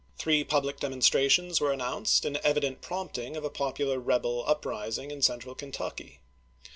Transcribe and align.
Three 0.17 0.43
public 0.43 0.79
demonstrations 0.79 1.61
were 1.61 1.71
announced 1.71 2.25
in 2.25 2.39
evident 2.43 2.81
prompting 2.81 3.35
of 3.37 3.45
a 3.45 3.51
popular 3.51 3.99
rebel 3.99 4.43
uprising 4.47 5.11
in 5.11 5.21
central 5.21 5.53
Kentucky. 5.53 6.21